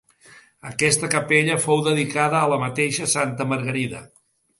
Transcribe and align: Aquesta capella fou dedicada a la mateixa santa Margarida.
Aquesta 0.69 1.09
capella 1.15 1.57
fou 1.65 1.83
dedicada 1.87 2.39
a 2.39 2.47
la 2.53 2.59
mateixa 2.65 3.09
santa 3.13 3.47
Margarida. 3.53 4.03